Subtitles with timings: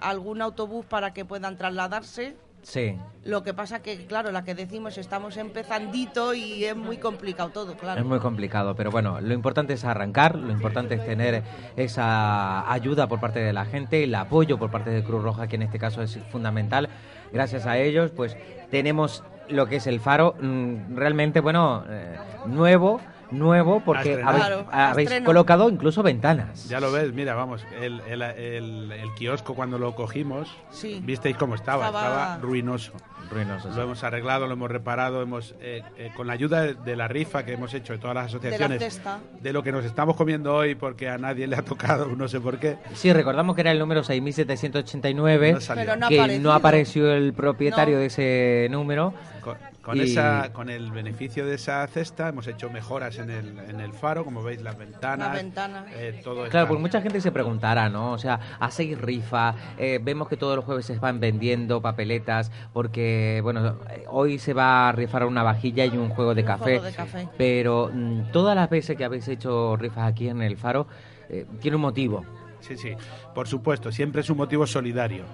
[0.00, 2.36] algún autobús para que puedan trasladarse.
[2.62, 2.98] Sí.
[3.24, 7.76] Lo que pasa que, claro, la que decimos, estamos empezandito y es muy complicado todo,
[7.76, 8.00] claro.
[8.00, 11.42] Es muy complicado, pero bueno, lo importante es arrancar, lo importante es tener
[11.76, 15.56] esa ayuda por parte de la gente, el apoyo por parte de Cruz Roja, que
[15.56, 16.88] en este caso es fundamental.
[17.32, 18.34] Gracias a ellos, pues
[18.70, 22.16] tenemos lo que es el faro mm, realmente, bueno, eh,
[22.46, 22.98] nuevo
[23.38, 25.26] nuevo porque habéis, Claro, habéis estreno.
[25.26, 26.68] colocado incluso ventanas.
[26.68, 31.00] Ya lo ves, mira, vamos, el, el, el- el kiosco cuando lo cogimos, Sí.
[31.04, 32.92] visteis cómo estaba, Estaba- estaba, ruinoso.
[33.30, 33.76] Ruinoso, sí.
[33.76, 37.08] Lo hemos arreglado, lo hemos reparado, hemos eh, eh, con la ayuda de, de la
[37.08, 39.00] rifa que hemos hecho de todas las De la asociaciones,
[39.42, 42.40] de lo que nos estamos comiendo hoy porque a nadie le ha tocado, no sé
[42.40, 42.76] por qué.
[42.94, 45.58] Sí, recordamos que era el número 6789, No.
[45.74, 48.00] Pero no que no apareció el propietario No.
[48.00, 49.14] de ese número.
[49.40, 53.58] Con, con Y- esa, con el beneficio de esa cesta hemos hecho mejoras en el,
[53.58, 55.84] en el faro, como veis, las ventanas, La ventana.
[55.94, 58.12] eh, todo Claro, está- pues mucha gente se preguntará, ¿no?
[58.12, 63.13] O sea, hacéis rifa, eh, vemos que todos los jueves se van vendiendo papeletas, porque,
[63.42, 66.62] bueno, eh, hoy se va a rifar una vajilla y un juego de Un café.
[66.64, 67.28] juego de café.
[67.36, 70.86] Pero mm, todas las veces que habéis hecho rifas aquí en el Faro,
[71.28, 72.24] eh, tiene un motivo.
[72.60, 72.92] Sí, sí,
[73.34, 75.24] por supuesto, siempre es un motivo solidario,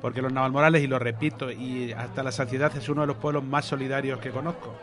[0.00, 3.44] porque los Navalmorales, y lo repito, y hasta la saciedad es uno de los pueblos
[3.44, 4.74] más solidarios que conozco,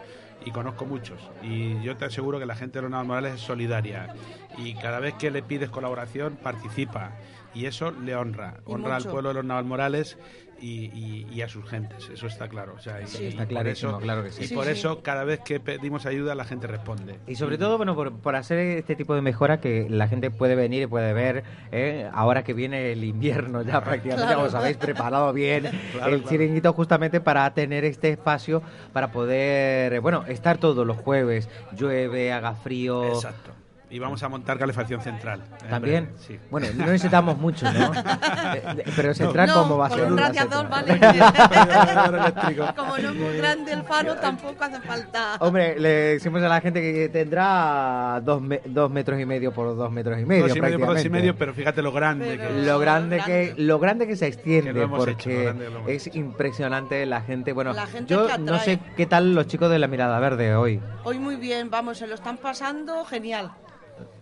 [0.45, 4.13] y conozco muchos, y yo te aseguro que la gente de los Navalmorales es solidaria,
[4.58, 7.11] y cada vez que le pides colaboración, participa,
[7.58, 10.17] y eso le honra, Y honra al pueblo de los Navalmorales
[10.59, 12.73] y, y- y a sus gentes, eso está claro.
[12.75, 13.23] O sea, y- Sí.
[13.23, 14.44] y Está por clarísimo, eso- claro que sí.
[14.44, 14.72] Y Sí, por sí.
[14.72, 17.19] eso, cada vez que pedimos ayuda, la gente responde.
[17.28, 20.55] Y sobre todo, bueno, por, por hacer este tipo de mejora que la gente puede
[20.55, 22.09] venir y puede ver, ¿eh?
[22.11, 24.47] ahora que viene el invierno ya prácticamente, Claro.
[24.47, 25.61] os habéis preparado bien
[25.94, 26.28] Claro, el claro.
[26.30, 28.63] chiringuito justamente para tener este espacio,
[28.94, 33.05] para poder, bueno, estar todos los jueves, llueve, haga frío.
[33.13, 33.52] Exacto.
[33.89, 35.41] Y vamos a montar calefacción central.
[35.63, 36.39] en También, breve, sí.
[36.52, 37.91] bueno, no necesitamos mucho, ¿no?
[38.47, 40.03] Eh, Pero central, no, ¿cómo va a ser?
[40.11, 40.99] un radiador, central?
[40.99, 42.17] ¿vale?
[42.17, 42.66] eléctrico.
[42.75, 45.35] Como no es muy grande el faro, tampoco hace falta.
[45.39, 49.75] Hombre, le decimos a la gente que tendrá dos, me- dos metros y medio por
[49.75, 50.47] dos metros y medio.
[50.47, 52.66] dos y medio por dos y medio, pero fíjate lo grande Pero- que es.
[52.66, 57.06] lo grande que lo grande que se extiende hecho, porque que lo hemos es impresionante
[57.06, 59.88] la gente bueno La gente yo que no sé qué tal los chicos de la
[59.88, 63.51] mirada verde hoy Hoy muy bien, vamos, se lo están pasando genial.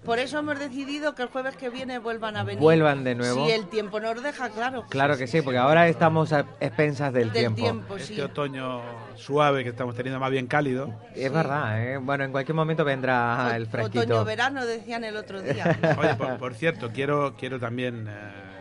[0.06, 2.62] Por eso hemos decidido que el jueves que viene vuelvan a venir.
[2.62, 3.46] Vuelvan de nuevo.
[3.46, 4.86] Si el tiempo nos deja, claro.
[4.90, 8.22] claro que sí porque ahora estamos a expensas del, Del tiempo, tiempo, Este sí.
[8.22, 8.82] otoño
[9.16, 10.94] suave que estamos teniendo más bien cálido.
[11.16, 11.98] es verdad ¿eh?
[11.98, 15.78] bueno en cualquier momento vendrá el fresquito Otoño-verano decían el otro día.
[15.98, 18.55] Oye, por, por cierto, quiero, quiero también eh,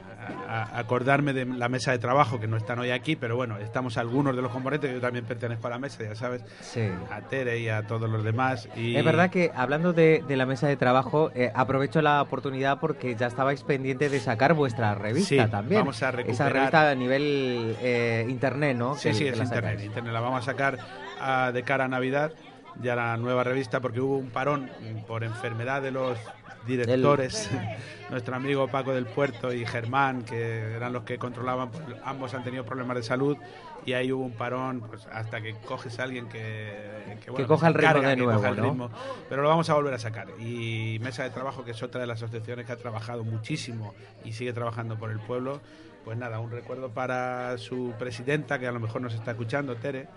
[0.49, 3.97] a- acordarme de la mesa de trabajo, que no están hoy aquí, pero bueno, estamos
[3.99, 7.59] algunos de los componentes, yo también pertenezco a la mesa, ya sabes, sí a Tere
[7.59, 8.69] y a todos los demás.
[8.77, 12.79] Y Es verdad que hablando de, de la mesa de trabajo, eh, aprovecho la oportunidad
[12.81, 15.81] porque ya estabais pendientes de sacar vuestra revista Sí, también.
[15.83, 18.95] vamos a Esa recuperar- revista a nivel eh, internet, ¿no?
[18.97, 20.12] Sí, Que- sí, que es la internet, internet.
[20.12, 20.79] La vamos a sacar
[21.21, 22.33] ah, de cara a Navidad,
[22.83, 24.71] ya la nueva revista, porque hubo un parón
[25.07, 26.19] por enfermedad de los
[26.67, 27.51] directores.
[28.11, 32.45] Nuestro amigo Paco del Puerto y Germán, que eran los que controlaban, pues, ambos han
[32.45, 33.37] tenido problemas de salud
[33.87, 37.67] y ahí hubo un parón pues, hasta que coges a alguien que, que, bueno, coja
[37.67, 38.62] se el ritmo encarga, de que nuevo, coja el ¿no?
[38.62, 38.91] ritmo.
[39.29, 40.29] Pero lo vamos a volver a sacar.
[40.39, 44.33] Y Mesa de Trabajo, que es otra de las asociaciones que ha trabajado muchísimo y
[44.33, 45.61] sigue trabajando por el pueblo,
[46.05, 50.09] pues nada, un recuerdo para su presidenta, que a lo mejor nos está escuchando, Tere,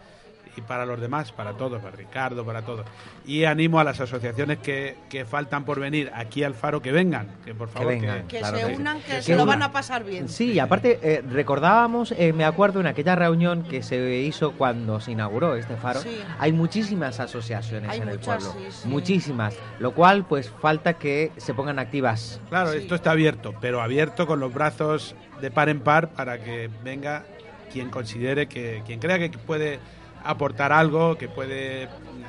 [0.58, 2.86] y para los demás, para todos, para Ricardo, para todos.
[3.26, 7.28] Y animo a las asociaciones que, que faltan por venir aquí al Faro que vengan,
[7.46, 8.28] que por favor vengan.
[8.28, 8.82] Que Claro se que sí.
[8.82, 10.28] unan, que Que se se lo van a pasar bien.
[10.30, 15.00] Sí, y aparte eh, recordábamos, eh, me acuerdo en aquella reunión que se hizo cuando
[15.00, 16.18] se inauguró este faro, Sí.
[16.40, 18.88] hay muchísimas asociaciones Hay en el pueblo, sí, sí.
[18.88, 22.42] muchísimas, lo cual pues falta que se pongan activas.
[22.50, 22.80] Claro, Sí.
[22.80, 27.24] esto está abierto, pero abierto con los brazos de par en par para que venga
[27.72, 29.80] quien considere que, quien crea que puede
[30.24, 31.88] aportar algo, que puede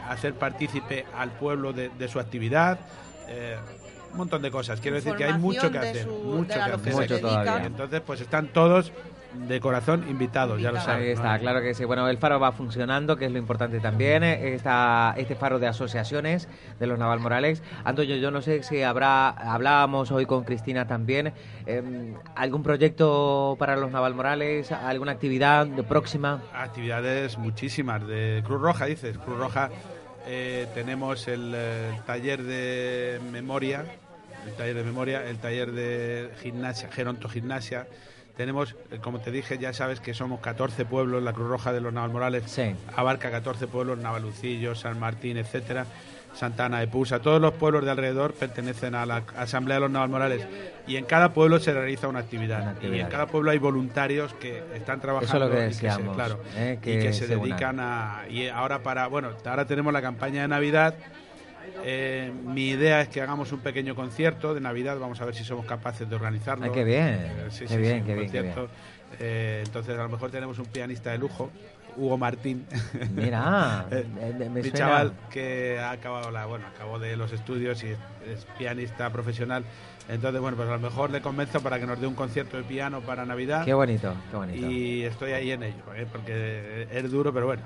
[0.09, 2.79] hacer partícipe al pueblo de, de su actividad.
[3.29, 3.57] eh,
[4.13, 4.81] un montón de cosas.
[4.81, 6.05] Quiero decir que hay mucho que hacer.
[6.05, 6.83] su- mucho que hacer.
[7.21, 7.67] que.
[7.67, 8.91] Entonces, pues están todos
[9.47, 11.05] de corazón invitados, ya lo saben.
[11.05, 11.41] Ahí está, ¿no?
[11.41, 11.85] claro que sí.
[11.85, 14.23] Bueno, el faro va funcionando, que es lo importante también.
[14.25, 16.49] Está este faro de asociaciones
[16.79, 17.63] de los Naval Morales.
[17.85, 21.33] Antonio, yo no sé si habrá, hablábamos hoy con Cristina también,
[21.67, 26.43] eh, algún proyecto para los Naval Morales, alguna actividad de próxima.
[26.53, 29.19] Actividades muchísimas de Cruz Roja, dices.
[29.19, 29.71] Cruz Roja
[30.27, 33.85] eh, tenemos el, eh, taller de memoria,
[34.47, 37.87] el taller de memoria, el taller de gimnasia, gerontogimnasia.
[38.39, 41.81] Tenemos, eh, como te dije, ya sabes que somos 14 pueblos, la Cruz Roja de
[41.81, 42.75] los Navalmorales Sí.
[42.97, 45.85] abarca 14 pueblos, Navalucillo, San Martín, etcétera.
[46.35, 50.47] Santana de Pusa, todos los pueblos de alrededor pertenecen a la Asamblea de los Navalmorales
[50.87, 52.97] y en cada pueblo se realiza una actividad, Una actividad.
[52.97, 55.75] y en cada pueblo hay voluntarios que están trabajando Eso es lo que y que
[55.75, 56.79] se, deseamos, claro, ¿eh?
[56.81, 60.49] y que se, se dedican a y ahora para bueno ahora tenemos la campaña de
[60.49, 60.95] Navidad
[61.85, 64.99] eh, mi idea es que hagamos un pequeño concierto de Navidad.
[64.99, 66.65] Vamos a ver si somos capaces de organizarlo.
[66.65, 68.55] Ay, qué bien, Eh, sí, qué sí, bien, sí, qué bien, qué.
[69.21, 71.51] Eh, entonces, a lo mejor tenemos un pianista de lujo,
[71.97, 72.67] Hugo Martín.
[73.15, 77.83] Mira, me- me- mi suena- chaval que ha acabado la, bueno, acabó de los estudios
[77.85, 77.99] y es,
[78.29, 79.65] es pianista profesional.
[80.11, 82.63] Entonces, bueno, pues a lo mejor le convenzo para que nos dé un concierto de
[82.63, 83.65] piano para Navidad.
[83.65, 84.67] Qué bonito, qué bonito.
[84.71, 86.07] Y estoy ahí en ello, ¿eh?
[86.11, 87.63] porque es duro, pero bueno.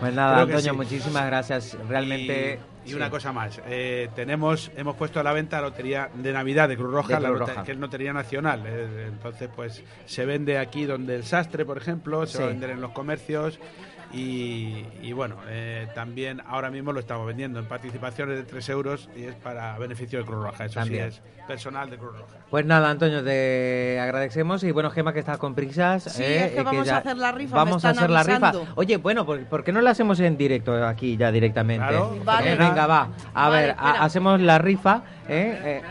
[0.00, 0.76] Pues nada, Antonio, sí.
[0.76, 1.76] muchísimas gracias.
[1.88, 2.60] Realmente.
[2.68, 2.94] Y, y sí.
[2.94, 6.76] una cosa más, eh, tenemos, hemos puesto a la venta la lotería de Navidad de
[6.76, 7.64] Cruz Roja, De la Cruz lote- Roja.
[7.64, 8.62] que es lotería nacional.
[8.66, 12.52] eh, entonces, pues se vende aquí donde el sastre, por ejemplo, se va a Sí.
[12.54, 13.58] vender en los comercios.
[14.12, 19.08] Y, y bueno, eh, también ahora mismo lo estamos vendiendo en participaciones de 3 euros
[19.16, 20.66] y es para beneficio de Cruz Roja.
[20.66, 21.12] Eso También.
[21.12, 22.36] sí es personal de Cruz Roja.
[22.50, 24.62] Pues nada, Antonio, te agradecemos.
[24.64, 26.02] Y bueno, Gema, que está con prisas.
[26.04, 28.10] Sí, eh, es que eh, vamos ya- a hacer la rifa, me Vamos a hacer
[28.10, 28.52] la rifa.
[28.74, 31.86] Oye, bueno, ¿por, por qué no la hacemos en directo aquí ya directamente?
[31.86, 32.16] Claro.
[32.24, 32.52] Vale.
[32.52, 33.08] Eh, venga, va.
[33.32, 34.02] A Vale, ver, espera.
[34.04, 35.02] hacemos la rifa.
[35.28, 35.82] eh, eh.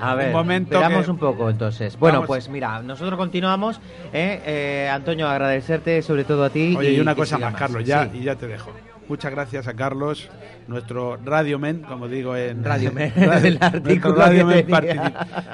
[0.00, 1.98] A ver, Un momento esperamos que- un poco entonces.
[1.98, 2.26] Bueno, Vamos.
[2.28, 3.80] pues mira, nosotros continuamos.
[4.12, 6.57] eh, eh, Antonio, agradecerte sobre todo a ti.
[6.76, 8.18] Oye, y una cosa más, Carlos, ya, Sí.
[8.18, 8.72] y ya te dejo.
[9.08, 10.28] Muchas gracias a Carlos,
[10.66, 14.66] nuestro radiomen, como digo en Radiomen, Radio- el artículo nuestro radiomen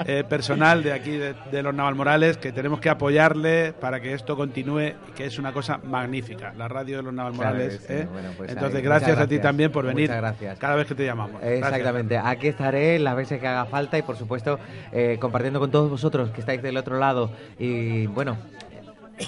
[0.07, 4.37] eh, personal de aquí de, de los Navalmorales, que tenemos que apoyarle para que esto
[4.37, 7.15] continúe, que es una cosa magnífica, la radio de los.
[7.15, 7.79] Claro que sí.
[7.91, 8.09] ¿eh?
[8.13, 10.59] Bueno, pues Entonces, ahí, gracias, a ti también por venir Muchas gracias.
[10.59, 11.41] cada vez que te llamamos.
[11.41, 11.63] Gracias.
[11.65, 14.59] Exactamente, aquí estaré las veces que haga falta y por supuesto
[14.91, 18.37] eh, compartiendo con todos vosotros que estáis del otro lado y bueno,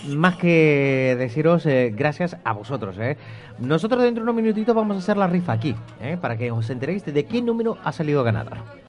[0.09, 2.97] más que deciros eh, gracias a vosotros.
[2.99, 3.17] ¿eh?
[3.59, 6.19] Nosotros dentro de unos minutitos vamos a hacer la rifa aquí, ¿eh?
[6.21, 8.59] para que os enteréis de qué número ha salido ganador.